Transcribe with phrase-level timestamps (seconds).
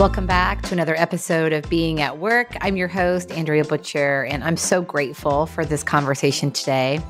[0.00, 2.56] Welcome back to another episode of Being at Work.
[2.62, 7.02] I'm your host, Andrea Butcher, and I'm so grateful for this conversation today.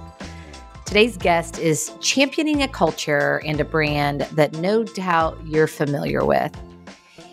[0.87, 6.53] Today's guest is championing a culture and a brand that no doubt you're familiar with.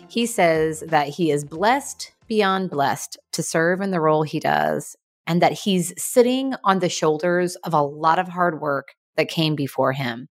[0.06, 4.94] He says that he is blessed beyond blessed to serve in the role he does,
[5.26, 9.56] and that he's sitting on the shoulders of a lot of hard work that came
[9.56, 10.28] before him.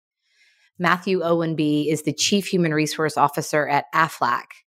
[0.79, 4.64] Matthew Owenby is the Chief Human Resource Officer at AFLAC.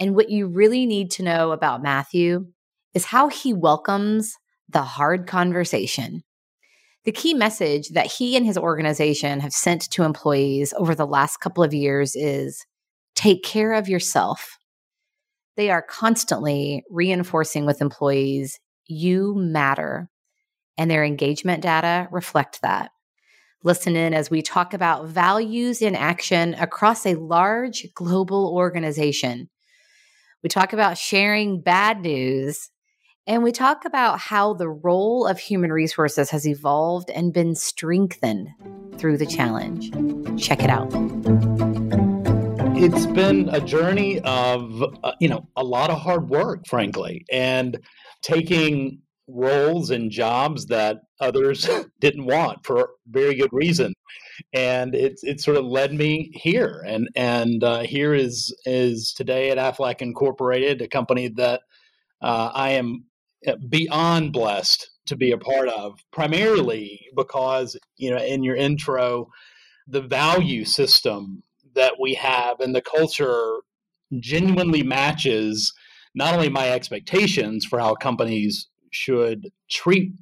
[0.00, 2.46] And what you really need to know about Matthew
[2.94, 4.36] is how he welcomes
[4.68, 6.22] the hard conversation.
[7.04, 11.38] The key message that he and his organization have sent to employees over the last
[11.38, 12.66] couple of years is
[13.14, 14.58] take care of yourself.
[15.56, 20.08] They are constantly reinforcing with employees, you matter.
[20.76, 22.90] And their engagement data reflect that.
[23.64, 29.48] Listen in as we talk about values in action across a large global organization.
[30.42, 32.70] We talk about sharing bad news
[33.26, 38.48] and we talk about how the role of human resources has evolved and been strengthened
[38.98, 39.90] through the challenge.
[40.40, 40.88] Check it out.
[42.80, 47.76] It's been a journey of, uh, you know, a lot of hard work, frankly, and
[48.22, 51.68] taking roles and jobs that others
[52.00, 53.92] didn't want for very good reason
[54.52, 59.50] and it it sort of led me here and and uh, here is is today
[59.50, 61.62] at Aflac Incorporated a company that
[62.20, 63.04] uh, I am
[63.46, 69.28] uh, beyond blessed to be a part of, primarily because, you know, in your intro,
[69.86, 71.42] the value system
[71.74, 73.60] that we have and the culture
[74.20, 75.72] genuinely matches
[76.14, 80.12] not only my expectations for how companies should treat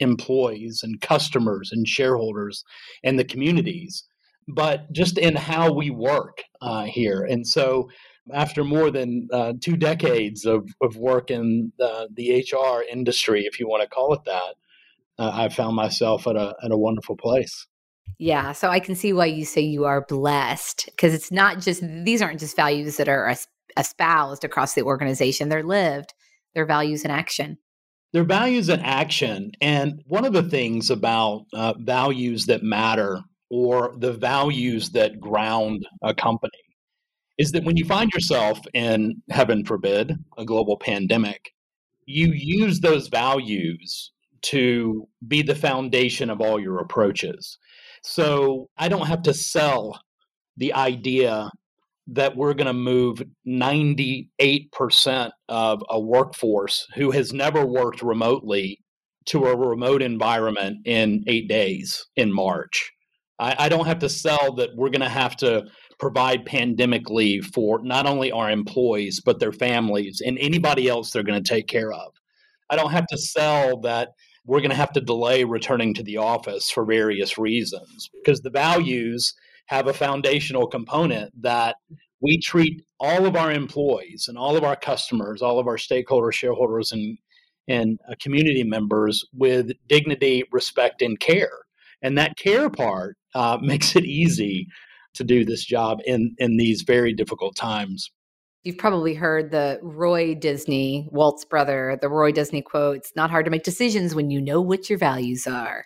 [0.00, 2.64] employees and customers and shareholders
[3.02, 4.04] and the communities,
[4.48, 7.22] but just in how we work uh, here.
[7.22, 7.88] And so
[8.32, 13.60] after more than uh, two decades of, of work in the, the HR industry, if
[13.60, 14.54] you want to call it that,
[15.18, 17.66] uh, I found myself at a, at a wonderful place.
[18.18, 21.82] Yeah, so I can see why you say you are blessed because it's not just
[22.04, 23.34] these aren't just values that are
[23.76, 26.14] espoused across the organization; they're lived,
[26.54, 27.58] they're values in action.
[28.14, 33.20] They're values in action, and one of the things about uh, values that matter
[33.50, 36.52] or the values that ground a company
[37.38, 41.50] is that when you find yourself in, heaven forbid, a global pandemic,
[42.06, 47.58] you use those values to be the foundation of all your approaches.
[48.04, 49.98] So I don't have to sell
[50.56, 51.50] the idea
[52.06, 58.80] that we're going to move 98% of a workforce who has never worked remotely
[59.26, 62.92] to a remote environment in eight days in March.
[63.38, 65.64] I, I don't have to sell that we're going to have to
[65.98, 71.22] provide pandemic leave for not only our employees, but their families and anybody else they're
[71.22, 72.12] going to take care of.
[72.70, 74.10] I don't have to sell that
[74.46, 78.50] we're going to have to delay returning to the office for various reasons because the
[78.50, 79.32] values
[79.66, 81.76] have a foundational component that
[82.20, 86.32] we treat all of our employees and all of our customers, all of our stakeholders,
[86.32, 87.18] shareholders, and
[87.66, 91.64] and uh, community members with dignity, respect, and care.
[92.02, 94.66] And that care part uh, makes it easy
[95.14, 98.10] to do this job in in these very difficult times.
[98.64, 103.44] You've probably heard the Roy Disney, Walt's brother, the Roy Disney quote, it's not hard
[103.44, 105.84] to make decisions when you know what your values are.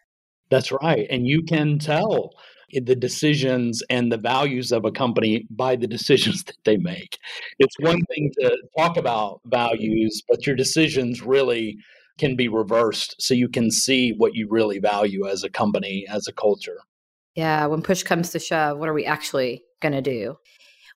[0.49, 1.05] That's right.
[1.11, 2.31] And you can tell
[2.73, 7.19] the decisions and the values of a company by the decisions that they make.
[7.59, 11.77] It's one thing to talk about values, but your decisions really
[12.19, 16.27] can be reversed so you can see what you really value as a company, as
[16.27, 16.79] a culture.
[17.35, 20.37] Yeah, when push comes to shove, what are we actually going to do?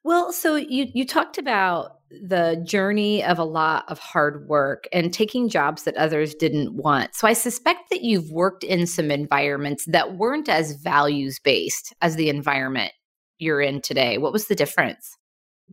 [0.05, 5.13] Well, so you you talked about the journey of a lot of hard work and
[5.13, 7.15] taking jobs that others didn't want.
[7.15, 12.17] So I suspect that you've worked in some environments that weren't as values based as
[12.17, 12.93] the environment
[13.39, 14.19] you're in today.
[14.19, 15.17] What was the difference?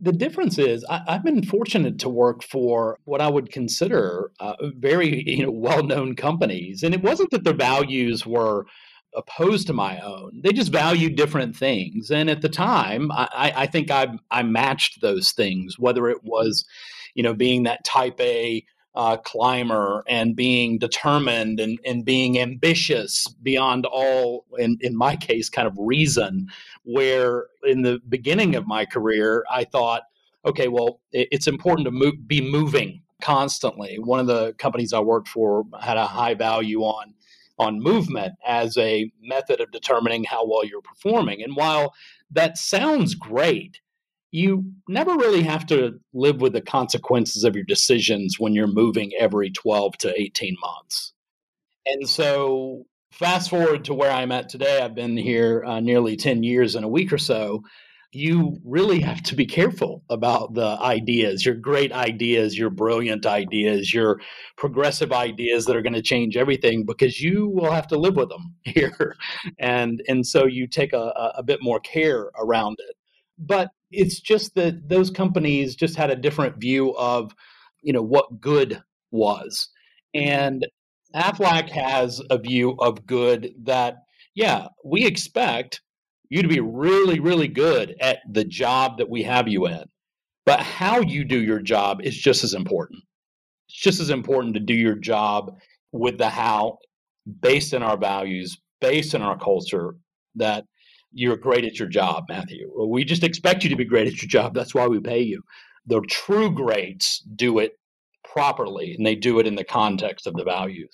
[0.02, 4.54] The difference is I, have been fortunate to work for what I would consider uh,
[4.76, 8.66] very you know well known companies, and it wasn't that their values were
[9.14, 10.40] opposed to my own.
[10.42, 12.10] They just value different things.
[12.10, 16.64] And at the time, I, I think I, I matched those things, whether it was,
[17.14, 18.64] you know, being that type A
[18.94, 25.48] uh, climber and being determined and, and being ambitious beyond all, in, in my case,
[25.48, 26.48] kind of reason.
[26.84, 30.02] Where in the beginning of my career, I thought,
[30.44, 33.98] okay, well, it, it's important to move, be moving constantly.
[33.98, 37.14] One of the companies I worked for had a high value on
[37.60, 41.42] on movement as a method of determining how well you're performing.
[41.42, 41.92] And while
[42.30, 43.80] that sounds great,
[44.30, 49.12] you never really have to live with the consequences of your decisions when you're moving
[49.18, 51.12] every 12 to 18 months.
[51.84, 56.42] And so, fast forward to where I'm at today, I've been here uh, nearly 10
[56.42, 57.62] years in a week or so
[58.12, 63.94] you really have to be careful about the ideas, your great ideas, your brilliant ideas,
[63.94, 64.20] your
[64.56, 68.28] progressive ideas that are going to change everything because you will have to live with
[68.28, 69.16] them here.
[69.58, 72.96] And and so you take a, a bit more care around it.
[73.38, 77.34] But it's just that those companies just had a different view of,
[77.80, 79.68] you know, what good was.
[80.14, 80.66] And
[81.14, 83.98] Aflac has a view of good that,
[84.34, 85.80] yeah, we expect
[86.30, 86.74] you to be mm-hmm.
[86.74, 89.84] really, really good at the job that we have you in.
[90.46, 93.02] But how you do your job is just as important.
[93.68, 95.58] It's just as important to do your job
[95.92, 96.78] with the how,
[97.42, 99.96] based in our values, based in our culture,
[100.36, 100.64] that
[101.12, 102.70] you're great at your job, Matthew.
[102.86, 104.54] We just expect you to be great at your job.
[104.54, 105.42] That's why we pay you.
[105.86, 107.72] The true greats do it
[108.24, 110.90] properly, and they do it in the context of the values.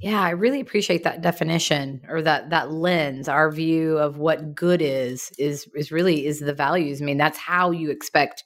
[0.00, 3.28] Yeah, I really appreciate that definition or that that lens.
[3.28, 7.02] Our view of what good is is is really is the values.
[7.02, 8.44] I mean, that's how you expect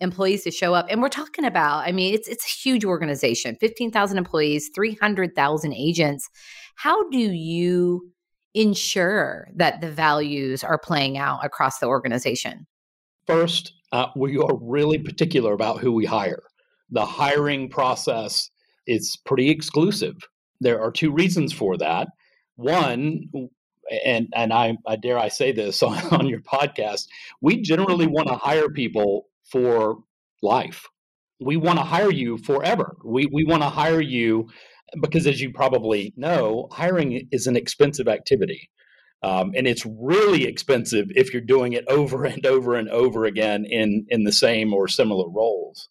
[0.00, 0.86] employees to show up.
[0.90, 6.28] And we're talking about, I mean, it's it's a huge organization, 15,000 employees, 300,000 agents.
[6.74, 8.12] How do you
[8.54, 12.66] ensure that the values are playing out across the organization?
[13.26, 16.42] First, uh, we are really particular about who we hire.
[16.90, 18.50] The hiring process
[18.86, 20.16] is pretty exclusive
[20.62, 22.08] there are two reasons for that.
[22.56, 23.30] One,
[24.04, 27.06] and and I, I dare I say this on, on your podcast,
[27.40, 29.98] we generally want to hire people for
[30.42, 30.88] life.
[31.40, 32.96] We want to hire you forever.
[33.04, 34.48] We we want to hire you
[35.00, 38.68] because, as you probably know, hiring is an expensive activity.
[39.24, 43.64] Um, and it's really expensive if you're doing it over and over and over again
[43.64, 45.88] in in the same or similar roles.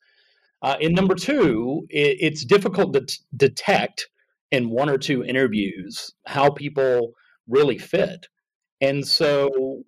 [0.61, 4.09] Uh, and number two, it, it's difficult to t- detect
[4.51, 7.13] in one or two interviews how people
[7.47, 8.27] really fit.
[8.81, 9.83] And so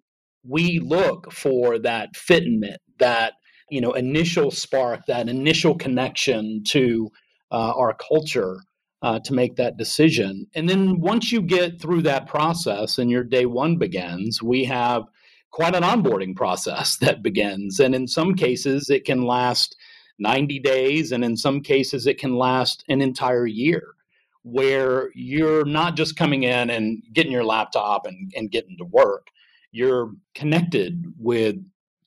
[0.48, 3.34] we look for that fitment, that
[3.70, 7.10] you know initial spark, that initial connection to
[7.52, 8.58] uh, our culture
[9.02, 10.48] uh, to make that decision.
[10.56, 15.04] And then once you get through that process and your day one begins, we have
[15.52, 17.80] quite an onboarding process that begins.
[17.80, 19.76] And in some cases, it can last
[20.20, 23.96] 90 days, and in some cases, it can last an entire year
[24.44, 29.28] where you're not just coming in and getting your laptop and, and getting to work.
[29.72, 31.56] You're connected with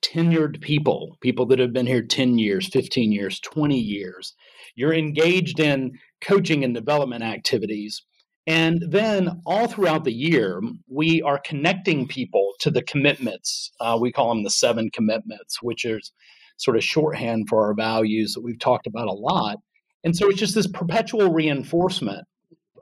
[0.03, 4.35] tenured people, people that have been here 10 years, 15 years, 20 years.
[4.75, 8.03] You're engaged in coaching and development activities.
[8.47, 13.73] And then all throughout the year, we are connecting people to the commitments.
[13.81, 16.13] Uh, we call them the seven commitments, which is
[16.59, 19.59] sort of shorthand for our values that we've talked about a lot.
[20.07, 22.29] And so it's just this perpetual reinforcement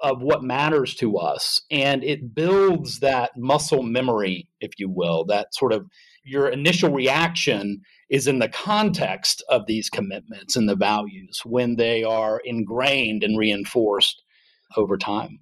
[0.03, 1.63] of what matters to us.
[1.71, 5.87] And it builds that muscle memory, if you will, that sort of
[6.23, 7.81] your initial reaction
[8.11, 13.39] is in the context of these commitments and the values when they are ingrained and
[13.39, 14.23] reinforced
[14.77, 15.39] over time.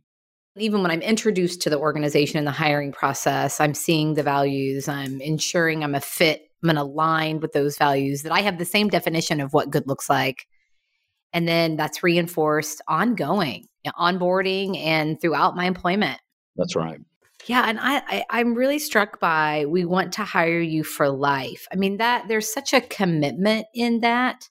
[0.57, 4.87] Even when I'm introduced to the organization in the hiring process, I'm seeing the values,
[4.87, 8.87] I'm ensuring I'm a fit, I'm aligned with those values, that I have the same
[8.87, 10.47] definition of what good looks like
[11.33, 16.21] and then that's reinforced ongoing, eh, onboarding and throughout my employment.
[16.57, 17.01] That's right.
[17.47, 21.67] Yeah, and I, I am really struck by we want to hire you for life.
[21.73, 24.49] I mean that there's such a commitment in that.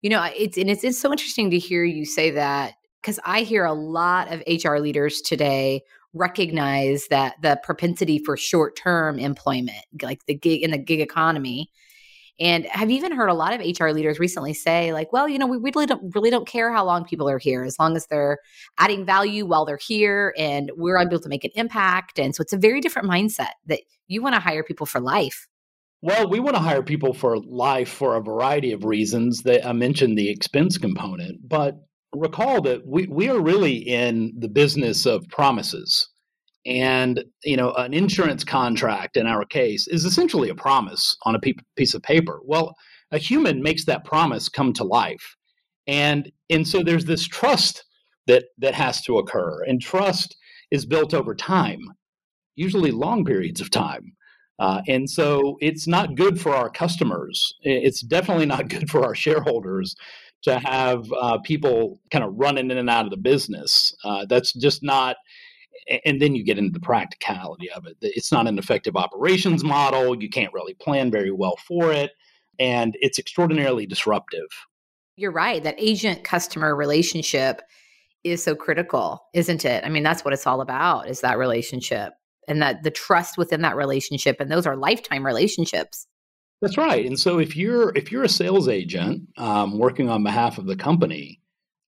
[0.00, 3.42] You know, it's and it's, it's so interesting to hear you say that because I
[3.42, 5.82] hear a lot of HR leaders today
[6.14, 11.70] recognize that the propensity for short term employment, like the gig in the gig economy,
[12.40, 15.46] and have even heard a lot of HR leaders recently say, like, well, you know,
[15.46, 18.38] we really don't really don't care how long people are here as long as they're
[18.78, 22.18] adding value while they're here and we're able to make an impact.
[22.18, 25.46] And so it's a very different mindset that you want to hire people for life.
[26.00, 29.42] Well, we want to hire people for life for a variety of reasons.
[29.42, 31.76] That I mentioned the expense component, but
[32.12, 36.08] recall that we, we are really in the business of promises.
[36.64, 41.40] And you know, an insurance contract in our case is essentially a promise on a
[41.76, 42.40] piece of paper.
[42.44, 42.74] Well,
[43.10, 45.36] a human makes that promise come to life,
[45.86, 47.84] and and so there's this trust
[48.26, 50.36] that that has to occur, and trust
[50.70, 51.80] is built over time,
[52.54, 54.12] usually long periods of time.
[54.58, 57.52] Uh, and so it's not good for our customers.
[57.62, 59.96] It's definitely not good for our shareholders
[60.42, 63.94] to have uh, people kind of running in and out of the business.
[64.04, 65.16] Uh, that's just not
[66.04, 67.96] and then you get into the practicality of it.
[68.00, 70.20] It's not an effective operations model.
[70.20, 72.12] You can't really plan very well for it.
[72.58, 74.46] and it's extraordinarily disruptive.
[75.16, 75.62] You're right.
[75.62, 77.62] That agent customer relationship
[78.24, 79.84] is so critical, isn't it?
[79.84, 82.12] I mean, that's what it's all about is that relationship
[82.48, 86.06] and that the trust within that relationship and those are lifetime relationships.
[86.60, 87.04] That's right.
[87.04, 90.76] And so if you're if you're a sales agent um, working on behalf of the
[90.76, 91.40] company,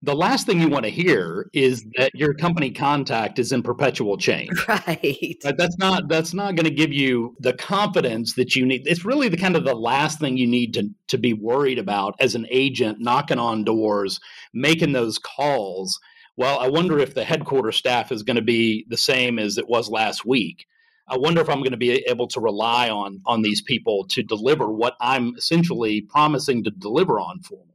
[0.05, 4.17] the last thing you want to hear is that your company contact is in perpetual
[4.19, 4.51] change.
[4.69, 5.37] Right.
[5.43, 8.87] That's not that's not going to give you the confidence that you need.
[8.87, 12.15] It's really the kind of the last thing you need to to be worried about
[12.21, 14.21] as an agent knocking on doors,
[14.53, 15.99] making those calls.
[16.37, 19.69] Well, I wonder if the headquarters staff is going to be the same as it
[19.69, 20.67] was last week.
[21.07, 24.23] I wonder if I'm going to be able to rely on on these people to
[24.23, 27.74] deliver what I'm essentially promising to deliver on for them.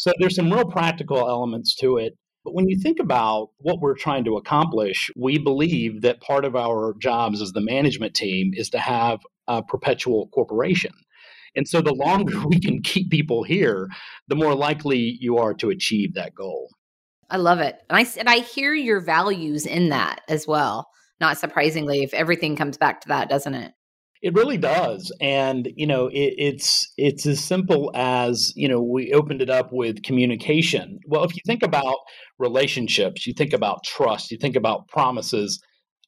[0.00, 2.14] So there's some real practical elements to it.
[2.42, 6.56] But when you think about what we're trying to accomplish, we believe that part of
[6.56, 10.92] our jobs as the management team is to have a perpetual corporation.
[11.54, 13.90] And so the longer we can keep people here,
[14.26, 16.70] the more likely you are to achieve that goal.
[17.28, 17.78] I love it.
[17.90, 20.88] And I and I hear your values in that as well
[21.20, 23.72] not surprisingly, if everything comes back to that, doesn't it?
[24.22, 29.12] It really does, and you know, it, it's it's as simple as you know we
[29.14, 30.98] opened it up with communication.
[31.06, 31.96] Well, if you think about
[32.38, 35.58] relationships, you think about trust, you think about promises.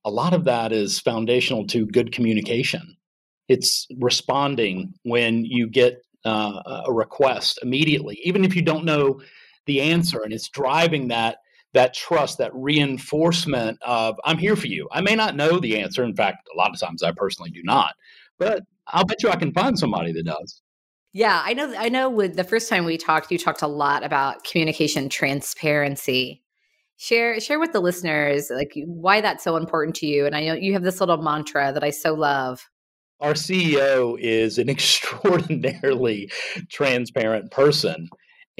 [0.05, 2.97] A lot of that is foundational to good communication.
[3.49, 9.23] It's responding when you get uh, a request immediately, even if you don't know
[9.65, 11.39] the answer, and it's driving that
[11.75, 14.89] that trust, that reinforcement of I'm here for you.
[14.93, 16.05] I may not know the answer.
[16.05, 17.95] In fact, a lot of times I personally do not,
[18.39, 20.63] but I'll bet you I can find somebody that does.
[21.15, 21.75] Yeah, I know.
[21.77, 22.09] I know.
[22.09, 26.43] With the first time we talked, you talked a lot about communication transparency.
[26.97, 30.25] Share share with the listeners like why that's so important to you.
[30.25, 32.69] And I know you have this little mantra that I so love.
[33.21, 36.31] Our CEO is an extraordinarily
[36.71, 38.09] transparent person.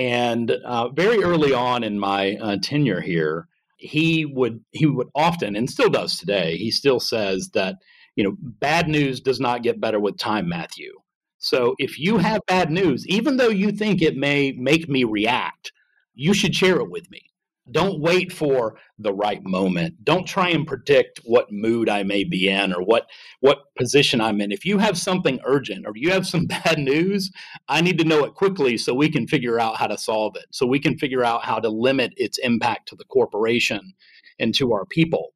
[0.03, 5.55] And uh, very early on in my uh, tenure here, he would he would often
[5.55, 6.57] and still does today.
[6.57, 7.77] He still says that
[8.17, 10.93] you know bad news does not get better with time, Matthew.
[11.39, 15.71] So if you have bad news, even though you think it may make me react,
[16.15, 17.23] you should share it with me.
[17.71, 20.05] Don't wait for the right moment.
[20.05, 23.07] Don't try and predict what mood I may be in or what
[23.41, 24.51] what position I'm in.
[24.51, 27.31] If you have something urgent or you have some bad news,
[27.69, 30.47] I need to know it quickly so we can figure out how to solve it.
[30.51, 33.93] So we can figure out how to limit its impact to the corporation
[34.41, 35.33] and to our people.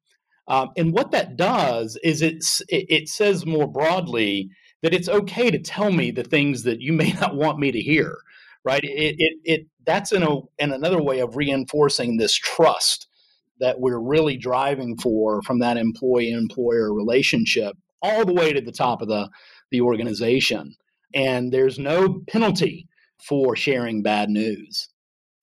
[0.49, 4.49] Um, and what that does is it's, it, it says more broadly
[4.81, 7.79] that it's okay to tell me the things that you may not want me to
[7.79, 8.17] hear
[8.67, 8.83] right?
[8.83, 13.07] It, it, it that's in a in another way of reinforcing this trust
[13.59, 18.73] that we're really driving for from that employee employer relationship all the way to the
[18.73, 19.29] top of the
[19.71, 20.75] the organization.
[21.13, 24.89] And there's no penalty for sharing bad news.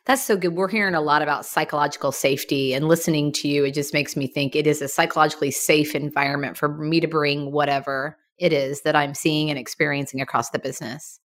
[0.04, 0.54] That's so good.
[0.54, 3.64] We're hearing a lot about psychological safety and listening to you.
[3.64, 7.52] It just makes me think it is a psychologically safe environment for me to bring
[7.52, 11.20] whatever it is that I'm seeing and experiencing across the business.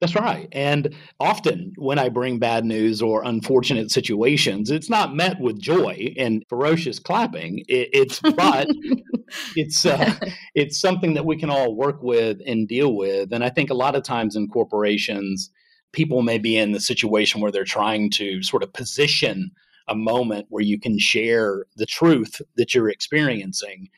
[0.00, 0.48] That's right.
[0.52, 6.14] And often when I bring bad news or unfortunate situations, it's not met with joy
[6.16, 7.58] and ferocious clapping.
[7.68, 8.68] It, it's but
[9.56, 10.14] it's uh,
[10.54, 13.30] it's something that we can all work with and deal with.
[13.32, 15.50] And I think a lot of times in corporations,
[15.92, 19.50] people may be in the situation where they're trying to sort of position
[19.86, 23.88] a moment where you can share the truth that you're experiencing,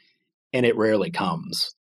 [0.52, 1.76] and it rarely comes.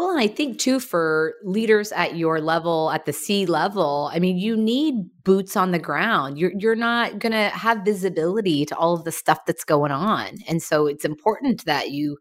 [0.00, 4.18] Well, and I think too for leaders at your level, at the C level, I
[4.18, 6.38] mean, you need boots on the ground.
[6.38, 10.38] You're you're not going to have visibility to all of the stuff that's going on.
[10.48, 12.16] And so it's important that you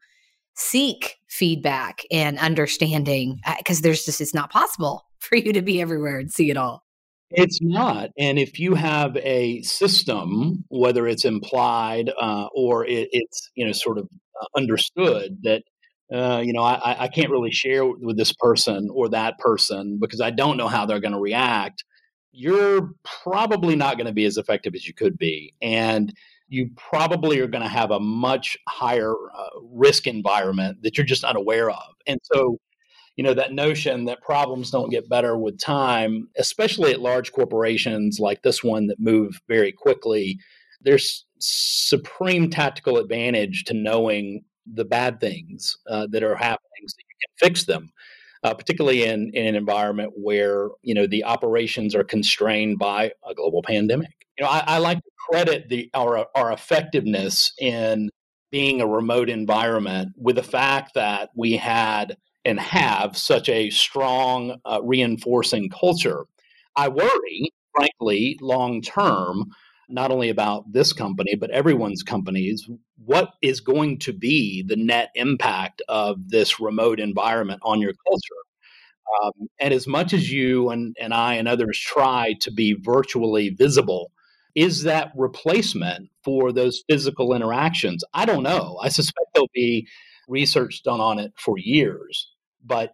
[0.56, 5.80] seek feedback and understanding because uh, there's just it's not possible for you to be
[5.80, 6.84] everywhere and see it all.
[7.32, 8.10] It's not.
[8.18, 13.72] And if you have a system, whether it's implied uh, or it, it's you know
[13.72, 14.10] sort of
[14.42, 15.64] uh, understood that
[16.14, 20.22] uh, you know, I, I can't really share with this person or that person because
[20.22, 21.84] I don't know how they're going to react.
[22.32, 25.54] You're probably not going to be as effective as you could be.
[25.62, 26.14] And
[26.48, 31.24] you probably are going to have a much higher uh, risk environment that you're just
[31.24, 31.94] unaware of.
[32.08, 32.58] And so,
[33.16, 38.20] you know, that notion that problems don't get better with time, especially at large corporations
[38.20, 40.40] like this one that move very quickly,
[40.82, 47.28] there's supreme tactical advantage to knowing the bad things uh, that are happening so you
[47.28, 47.92] can fix them.
[48.42, 53.34] Uh, particularly in, in an environment where you know the operations are constrained by a
[53.36, 54.26] global pandemic.
[54.38, 58.10] You know, I, I like to credit the our our effectiveness in
[58.52, 64.60] being a remote environment with the fact that we had and have such a strong
[64.66, 66.26] uh, reinforcing culture.
[66.76, 69.52] I worry, frankly, long term,
[69.90, 72.70] not only about this company, but everyone's companies,
[73.04, 78.36] what is going to be the net impact of this remote environment on your culture?
[79.24, 83.50] Um, and as much as you and, and I and others try to be virtually
[83.50, 84.12] visible,
[84.56, 88.04] is that replacement for those physical interactions?
[88.14, 88.78] I don't know.
[88.82, 89.88] I suspect there'll be
[90.28, 92.32] research done on it for years.
[92.64, 92.94] But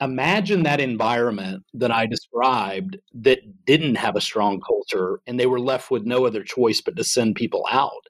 [0.00, 5.60] imagine that environment that I described that didn't have a strong culture and they were
[5.60, 8.06] left with no other choice but to send people out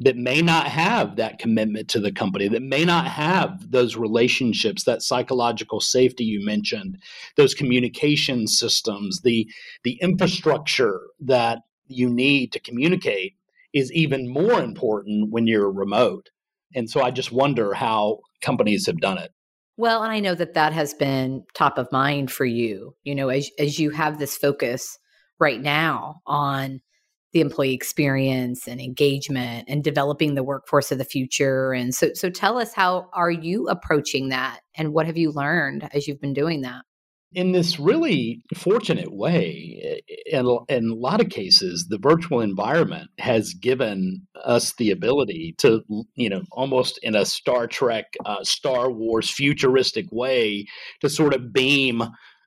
[0.00, 4.84] that may not have that commitment to the company, that may not have those relationships,
[4.84, 6.98] that psychological safety you mentioned,
[7.36, 9.48] those communication systems, the
[9.82, 11.58] the infrastructure that
[11.88, 13.34] you need to communicate
[13.72, 16.30] is even more important when you're remote.
[16.74, 19.32] And so I just wonder how companies have done it.
[19.78, 23.28] Well, and I know that that has been top of mind for you, you know,
[23.28, 24.98] as as you have this focus
[25.38, 26.80] right now on
[27.32, 31.72] the employee experience and engagement and developing the workforce of the future.
[31.72, 34.60] And so so tell us how are you approaching that?
[34.76, 36.84] And what have you learned as you've been doing that
[37.32, 43.52] in this really fortunate way, in, in a lot of cases, the virtual environment has
[43.52, 45.82] given us the ability to,
[46.14, 50.66] you know, almost in a Star Trek, uh, Star Wars futuristic way,
[51.00, 52.02] to sort of beam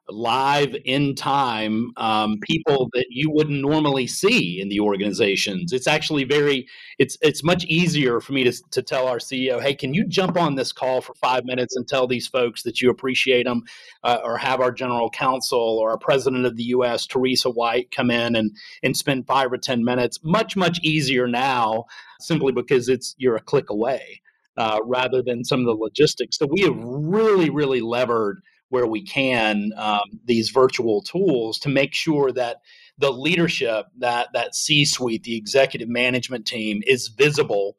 [0.10, 5.72] live in time um, people that you wouldn't normally see in the organizations.
[5.72, 6.67] It's actually very
[7.00, 10.38] it's it's much easier for me to to tell our CEO, hey, can you jump
[10.38, 13.63] on this call for five minutes and tell these folks that you appreciate them,
[14.03, 17.05] uh, or have our general counsel or our president of the U.S.
[17.05, 20.20] Teresa White come in and and spend five or ten minutes.
[20.24, 21.86] Much much easier now,
[22.20, 24.22] simply because it's you're a click away.
[24.58, 26.38] Uh, rather than some of the logistics.
[26.38, 31.93] So we have really, really levered where we can um, these virtual tools to make
[31.93, 32.57] sure that
[32.97, 37.77] the leadership that that c-suite the executive management team is visible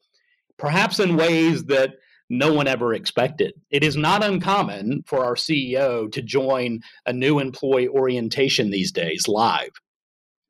[0.59, 1.95] perhaps in ways that
[2.31, 3.53] no one ever expected.
[3.71, 9.29] It is not uncommon for our ceo to join a new employee orientation these days
[9.29, 9.71] live.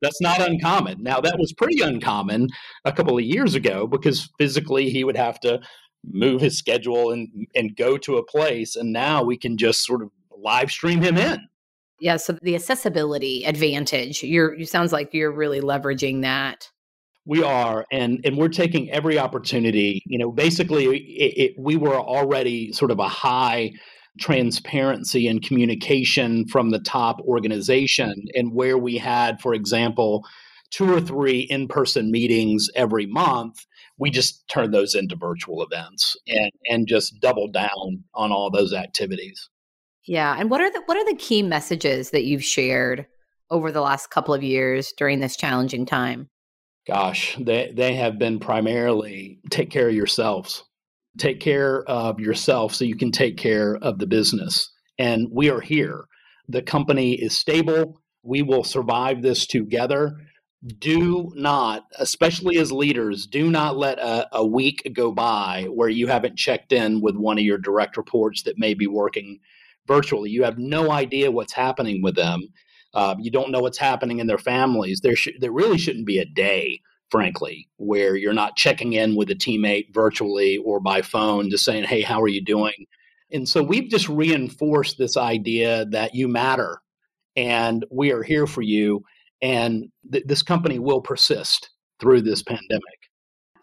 [0.01, 1.01] That's not uncommon.
[1.03, 2.49] Now that was pretty uncommon
[2.85, 5.61] a couple of years ago because physically he would have to
[6.05, 10.01] move his schedule and and go to a place and now we can just sort
[10.01, 10.09] of
[10.43, 11.47] live stream him in.
[11.99, 16.69] Yeah, so the accessibility advantage, you're you sounds like you're really leveraging that.
[17.25, 20.01] We are, and and we're taking every opportunity.
[20.05, 23.71] You know, basically, it, it, we were already sort of a high
[24.19, 30.25] transparency and communication from the top organization, and where we had, for example,
[30.71, 33.65] two or three in-person meetings every month
[33.97, 38.73] we just turned those into virtual events and and just double down on all those
[38.73, 39.49] activities
[40.05, 40.35] yeah.
[40.37, 43.05] And what are the what are the key messages that you've shared
[43.49, 46.29] over the last couple of years during this challenging time?
[46.87, 50.63] Gosh, they they have been primarily take care of yourselves.
[51.17, 54.71] Take care of yourself so you can take care of the business.
[54.97, 56.05] And we are here.
[56.49, 58.01] The company is stable.
[58.23, 60.17] We will survive this together.
[60.79, 66.07] Do not, especially as leaders, do not let a, a week go by where you
[66.07, 69.39] haven't checked in with one of your direct reports that may be working
[69.87, 70.29] virtually.
[70.29, 72.47] You have no idea what's happening with them.
[72.93, 75.01] Uh, you don't know what's happening in their families.
[75.01, 79.29] There, sh- there really shouldn't be a day, frankly, where you're not checking in with
[79.31, 82.85] a teammate virtually or by phone, just saying, "Hey, how are you doing?"
[83.31, 86.81] And so we've just reinforced this idea that you matter,
[87.35, 89.03] and we are here for you,
[89.41, 92.99] and th- this company will persist through this pandemic.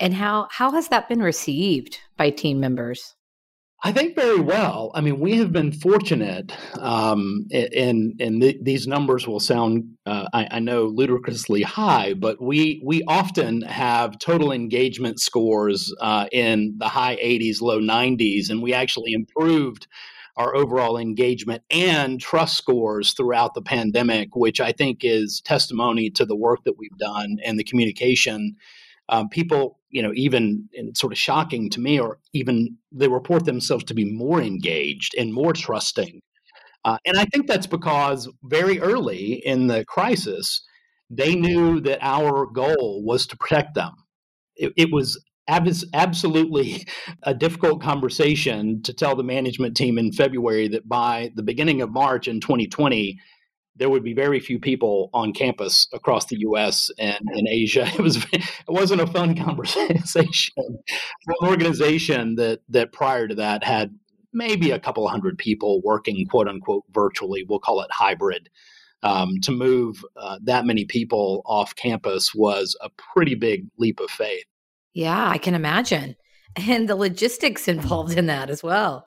[0.00, 3.14] And how how has that been received by team members?
[3.83, 4.90] I think very well.
[4.95, 10.29] I mean, we have been fortunate, um, and and th- these numbers will sound, uh,
[10.35, 16.75] I, I, know, ludicrously high, but we we often have total engagement scores uh, in
[16.77, 19.87] the high 80s, low 90s, and we actually improved
[20.37, 26.27] our overall engagement and trust scores throughout the pandemic, which I think is testimony to
[26.27, 28.57] the work that we've done and the communication
[29.09, 33.85] um, people, you know, even sort of shocking to me, or even they report themselves
[33.85, 36.20] to be more engaged and more trusting.
[36.85, 40.64] Uh, and I think that's because very early in the crisis,
[41.11, 43.92] they knew that our goal was to protect them.
[44.57, 46.87] It, it was ab- absolutely
[47.24, 51.90] a difficult conversation to tell the management team in February that by the beginning of
[51.90, 53.18] March in 2020,
[53.81, 56.90] there would be very few people on campus across the U.S.
[56.99, 57.90] and in Asia.
[57.99, 63.64] It was it wasn't a fun conversation for an organization that that prior to that
[63.64, 63.99] had
[64.33, 67.45] maybe a couple hundred people working quote unquote virtually.
[67.49, 68.49] We'll call it hybrid.
[69.03, 74.11] Um, to move uh, that many people off campus was a pretty big leap of
[74.11, 74.45] faith.
[74.93, 76.16] Yeah, I can imagine.
[76.55, 79.07] And the logistics involved in that as well.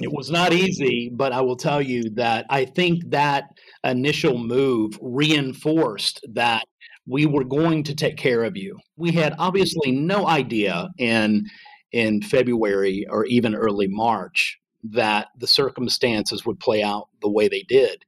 [0.00, 3.44] It was not easy, but I will tell you that I think that
[3.84, 6.64] initial move reinforced that
[7.06, 8.78] we were going to take care of you.
[8.96, 11.46] We had obviously no idea in
[11.90, 17.62] in February or even early March that the circumstances would play out the way they
[17.68, 18.02] did,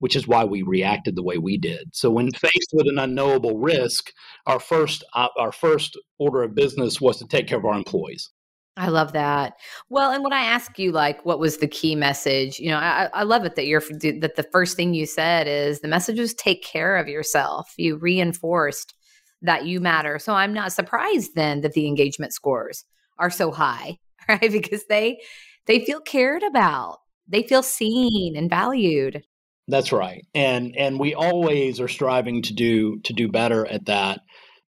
[0.00, 1.88] which is why we reacted the way we did.
[1.92, 4.10] So when faced with an unknowable risk,
[4.46, 8.30] our first uh, our first order of business was to take care of our employees.
[8.78, 9.54] I love that.
[9.88, 12.60] Well, and when I ask you, like, what was the key message?
[12.60, 15.80] You know, I, I love it that you're that the first thing you said is
[15.80, 17.74] the message was take care of yourself.
[17.76, 18.94] You reinforced
[19.42, 20.20] that you matter.
[20.20, 22.84] So I'm not surprised then that the engagement scores
[23.18, 24.52] are so high, right?
[24.52, 25.18] Because they
[25.66, 26.98] they feel cared about.
[27.26, 29.24] They feel seen and valued.
[29.66, 30.24] That's right.
[30.34, 34.20] And and we always are striving to do to do better at that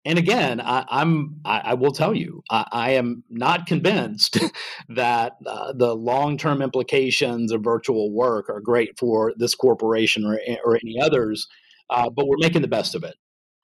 [0.04, 4.38] and again, I, am I, I, will tell you, I, I am not convinced
[4.88, 10.40] that uh, the long term implications of virtual work are great for this corporation or
[10.64, 11.46] or any others.
[11.90, 13.16] Uh, but we're making the best of it.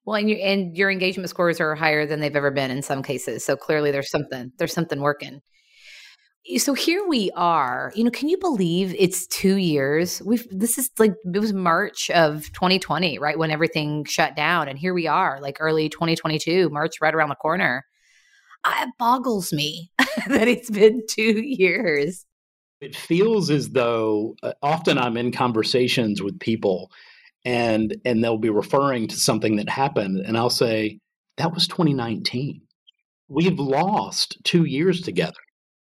[0.05, 3.03] Well, and, you, and your engagement scores are higher than they've ever been in some
[3.03, 3.44] cases.
[3.44, 5.40] So clearly, there's something there's something working
[6.59, 10.22] so here we are you know can you believe it's two years?
[10.24, 14.78] We've this is like it was march of 2020 right when everything shut down and
[14.78, 17.85] here we are like early 2022 march right around the corner.
[18.66, 19.90] It boggles me
[20.26, 22.24] that it's been two years.
[22.80, 26.90] It feels as though uh, often i'm in conversations with people
[27.44, 30.98] and and they'll be referring to something that happened and i'll say
[31.38, 32.61] that was 2019
[33.28, 35.38] we've lost two years together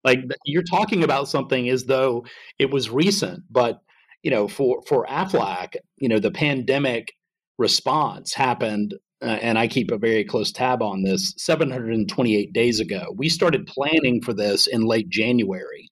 [0.04, 2.24] like you're talking about something as though
[2.58, 3.80] it was recent, but
[4.22, 7.12] you know, for for Aflac, you know, the pandemic
[7.58, 11.34] response happened, uh, and I keep a very close tab on this.
[11.36, 15.88] 728 days ago, we started planning for this in late January.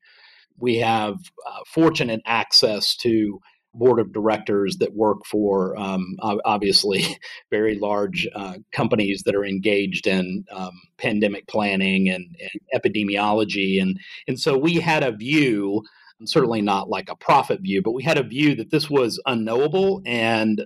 [0.59, 1.14] We have
[1.46, 3.40] uh, fortunate access to
[3.75, 7.05] board of directors that work for um, obviously
[7.51, 13.99] very large uh, companies that are engaged in um, pandemic planning and, and, epidemiology and
[14.29, 15.83] and so we had a view
[16.25, 20.03] certainly not like a prophet view but we had a view that this was unknowable
[20.05, 20.65] and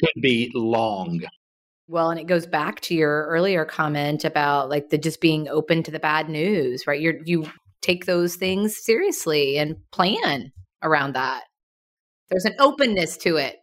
[0.00, 1.20] could be long
[1.86, 5.82] well, and it goes back to your earlier comment about like the just being open
[5.82, 7.00] to the bad news, right?
[7.00, 7.46] You you
[7.82, 10.50] take those things seriously and plan
[10.82, 11.44] around that.
[12.30, 13.56] There's an openness to it.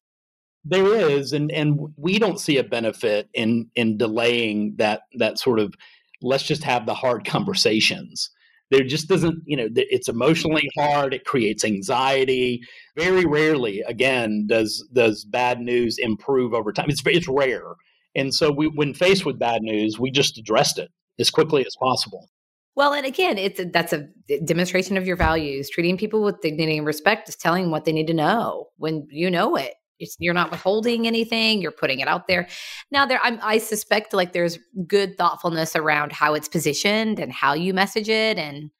[0.64, 5.60] There is, and and we don't see a benefit in in delaying that that sort
[5.60, 5.74] of
[6.22, 8.30] let's just have the hard conversations.
[8.70, 11.14] There just doesn't, you know, it's emotionally hard.
[11.14, 12.62] It creates anxiety.
[12.96, 16.90] Very rarely, again, does does bad news improve over time.
[16.90, 17.74] It's it's rare,
[18.16, 21.76] and so we, when faced with bad news, we just addressed it as quickly as
[21.78, 22.30] possible.
[22.76, 24.08] Well, and again, it's a, that's a
[24.46, 25.70] demonstration of your values.
[25.70, 29.30] Treating people with dignity and respect is telling what they need to know when you
[29.30, 29.74] know it.
[30.00, 31.62] It's, you're not withholding anything.
[31.62, 32.48] You're putting it out there.
[32.90, 34.58] Now, there, I'm, I suspect like there's
[34.88, 38.72] good thoughtfulness around how it's positioned and how you message it and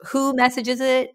[0.00, 1.10] who messages it.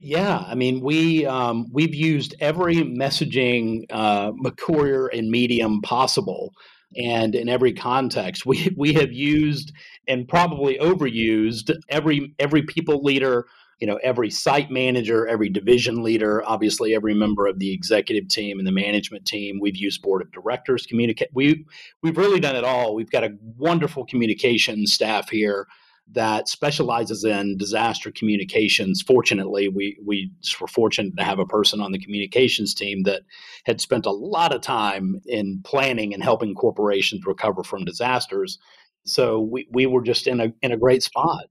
[0.00, 6.52] Yeah, I mean, we um, we've used every messaging uh, courier and medium possible
[6.96, 8.46] and in every context.
[8.46, 9.72] We we have used
[10.06, 13.46] and probably overused every every people leader
[13.80, 18.58] you know every site manager every division leader obviously every member of the executive team
[18.58, 19.58] and the management team.
[19.60, 21.64] We've used board of directors communicate we
[22.02, 22.94] we've really done it all.
[22.94, 25.66] We've got a wonderful communication staff here
[26.12, 29.02] that specializes in disaster communications.
[29.02, 33.22] Fortunately, we we were fortunate to have a person on the communications team that
[33.64, 38.58] had spent a lot of time in planning and helping corporations recover from disasters.
[39.06, 41.44] So we, we were just in a in a great spot.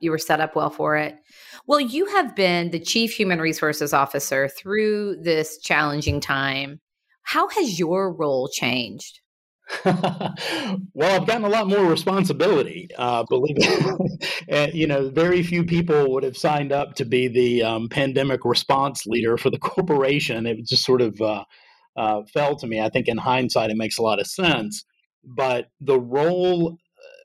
[0.00, 1.16] You were set up well for it.
[1.66, 6.80] Well, you have been the chief human resources officer through this challenging time.
[7.22, 9.20] How has your role changed?
[9.84, 12.88] well, I've gotten a lot more responsibility.
[12.96, 17.62] Uh, believe it, you know, very few people would have signed up to be the
[17.62, 20.46] um, pandemic response leader for the corporation.
[20.46, 21.44] It just sort of uh,
[21.96, 22.80] uh, fell to me.
[22.80, 24.84] I think in hindsight, it makes a lot of sense.
[25.24, 26.78] But the role,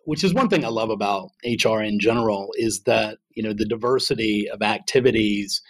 [0.06, 3.66] which is one thing I love about HR in general, is that you know the
[3.66, 5.62] diversity of activities.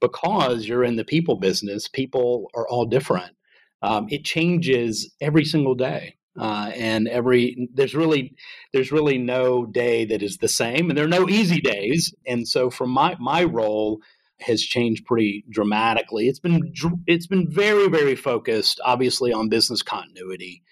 [0.00, 3.36] Because you're in the people business, people are all different.
[3.82, 8.34] Um, it changes every single day uh, and every there's really
[8.72, 12.46] there's really no day that is the same and there are no easy days and
[12.46, 14.00] so from my my role
[14.40, 16.28] has changed pretty dramatically.
[16.28, 16.72] It's been
[17.06, 20.62] it's been very very focused, obviously, on business continuity,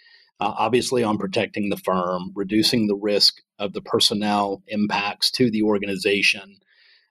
[0.41, 5.63] uh, obviously on protecting the firm, reducing the risk of the personnel impacts to the
[5.63, 6.59] organization.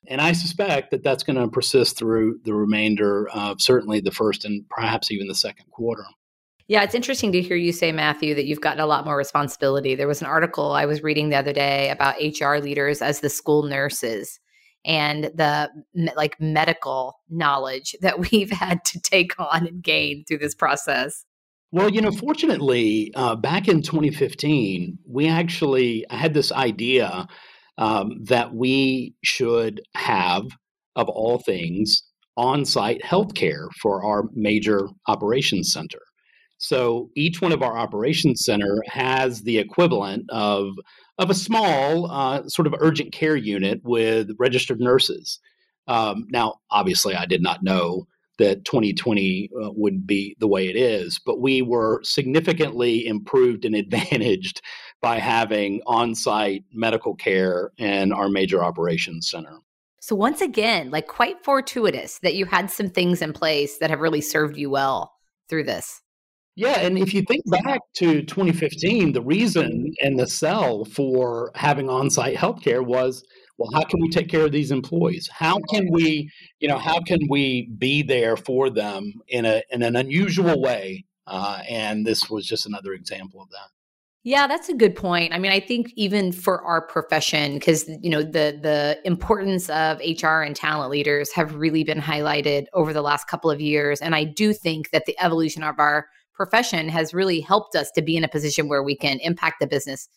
[0.10, 4.46] And I suspect that that's going to persist through the remainder of certainly the first
[4.46, 6.06] and perhaps even the second quarter.
[6.68, 9.96] Yeah, it's interesting to hear you say, Matthew, that you've gotten a lot more responsibility.
[9.96, 13.30] There was an article I was reading the other day about HR leaders as the
[13.30, 14.40] school nurses
[14.86, 15.70] and the
[16.16, 21.24] like medical knowledge that we've had to take on and gain through this process.
[21.72, 27.28] Well, you know, fortunately, uh, back in 2015, we actually had this idea
[27.78, 30.44] um, that we should have,
[30.96, 32.04] of all things,
[32.38, 36.00] on site healthcare for our major operations center.
[36.58, 40.74] So each one of our operations center has the equivalent of
[41.20, 45.40] of a small uh, sort of urgent care unit with registered nurses.
[45.88, 50.76] Um, now, obviously, I did not know that 2020 uh, would be the way it
[50.76, 54.62] is, but we were significantly improved and advantaged
[55.02, 59.60] by having on site medical care in our major operations center.
[60.00, 64.00] So, once again, like quite fortuitous that you had some things in place that have
[64.00, 65.14] really served you well
[65.50, 66.02] through this.
[66.58, 71.88] Yeah, and if you think back to 2015, the reason and the sell for having
[71.88, 73.24] on-site healthcare was,
[73.60, 75.30] well, how can we take care of these employees?
[75.32, 79.84] How can we, you know, how can we be there for them in a in
[79.84, 81.06] an unusual way?
[81.28, 83.70] Uh, and this was just another example of that.
[84.24, 85.34] Yeah, that's a good point.
[85.34, 90.00] I mean, I think even for our profession, because you know the the importance of
[90.00, 94.16] HR and talent leaders have really been highlighted over the last couple of years, and
[94.16, 98.16] I do think that the evolution of our profession has really helped us to be
[98.16, 100.08] in a position where we can impact the business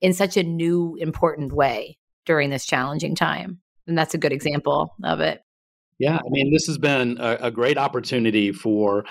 [0.00, 3.60] in such a new, important way during this challenging time.
[3.86, 5.42] And that's a good example of it.
[5.98, 9.04] Yeah, I mean, this has been a, a great opportunity for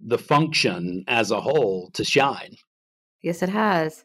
[0.00, 2.56] the function as a whole to shine.
[3.22, 4.04] Yes, it has.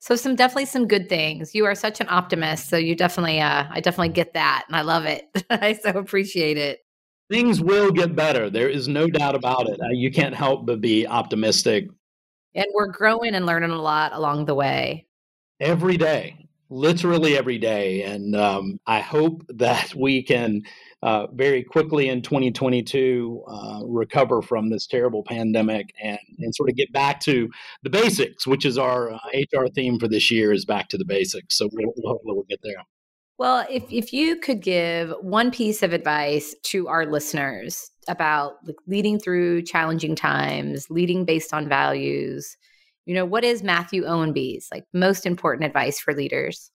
[0.00, 1.54] So some definitely some good things.
[1.54, 4.82] You are such an optimist, so you definitely uh I definitely get that and I
[4.82, 5.24] love it.
[5.50, 6.80] I so appreciate it
[7.30, 8.50] things will get better.
[8.50, 9.80] There is no doubt about it.
[9.80, 11.88] Uh, you can't help but be optimistic.
[12.54, 15.06] And we're growing and learning a lot along the way.
[15.60, 18.02] Every day, literally every day.
[18.02, 20.62] And um, I hope that we can
[21.02, 26.76] uh, very quickly in 2022 uh, recover from this terrible pandemic and, and sort of
[26.76, 27.48] get back to
[27.82, 31.04] the basics, which is our uh, HR theme for this year is back to the
[31.04, 31.56] basics.
[31.56, 32.82] So we'll, hopefully we'll get there.
[33.38, 38.76] Well, if, if you could give one piece of advice to our listeners about like
[38.88, 42.56] leading through challenging times, leading based on values,
[43.06, 46.72] you know, what is Matthew Owenby's like most important advice for leaders?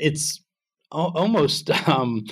[0.00, 0.42] It's
[0.90, 2.24] almost um,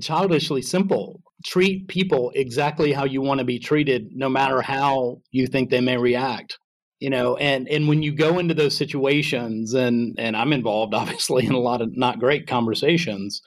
[0.00, 1.22] childishly simple.
[1.44, 5.80] Treat people exactly how you want to be treated, no matter how you think they
[5.80, 6.58] may react
[7.02, 11.44] you know and and when you go into those situations and and i'm involved obviously
[11.44, 13.42] in a lot of not great conversations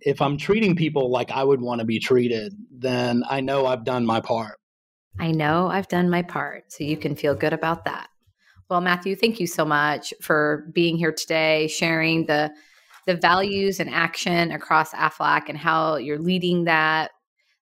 [0.00, 3.84] if i'm treating people like i would want to be treated then i know i've
[3.84, 4.58] done my part.
[5.20, 8.08] I know i've done my part so you can feel good about that.
[8.68, 12.52] Well matthew thank you so much for being here today sharing the
[13.06, 17.12] the values and action across aflac and how you're leading that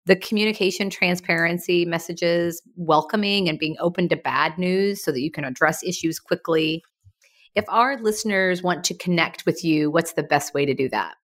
[0.07, 5.45] the communication transparency messages welcoming and being open to bad news so that you can
[5.45, 6.83] address issues quickly
[7.55, 11.15] if our listeners want to connect with you what's the best way to do that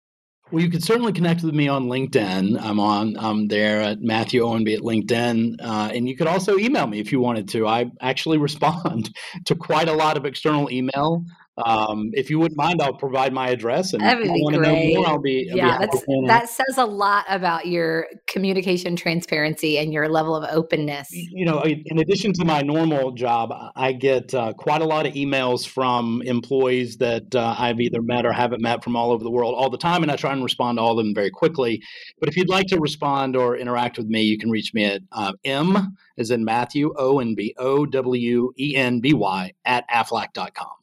[0.50, 2.60] well, you can certainly connect with me on LinkedIn.
[2.60, 3.16] I'm on.
[3.18, 7.12] I'm there at Matthew Owenby at LinkedIn, uh, and you could also email me if
[7.12, 7.68] you wanted to.
[7.68, 9.10] I actually respond
[9.44, 11.24] to quite a lot of external email.
[11.64, 13.92] Um, if you wouldn't mind, I'll provide my address.
[13.92, 17.24] And that would to know More, I'll be, I'll yeah, be that says a lot
[17.28, 21.08] about your communication transparency and your level of openness.
[21.12, 25.14] You know, in addition to my normal job, I get uh, quite a lot of
[25.14, 29.30] emails from employees that uh, I've either met or haven't met from all over the
[29.30, 31.82] world all the time, and I try and respond to all of them very quickly.
[32.20, 35.02] But if you'd like to respond or interact with me, you can reach me at
[35.12, 39.88] uh, M, as in Matthew, O and B O W E N B Y at
[39.90, 40.79] aflac.com.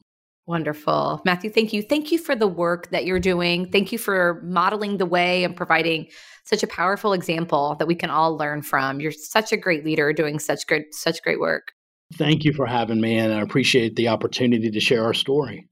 [0.48, 1.20] Wonderful.
[1.26, 1.82] Matthew, thank you.
[1.82, 3.70] Thank you for the work that you're doing.
[3.70, 6.08] Thank you for modeling the way and providing
[6.44, 8.98] such a powerful example that we can all learn from.
[8.98, 11.72] You're such a great leader doing such great such great work.
[12.14, 15.68] Thank you for having me and I appreciate the opportunity to share our story.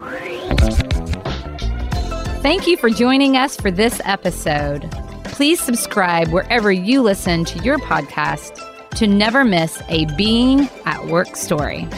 [2.43, 4.91] Thank you for joining us for this episode.
[5.25, 8.61] Please subscribe wherever you listen to your podcast
[8.91, 11.89] to never miss a being at work story.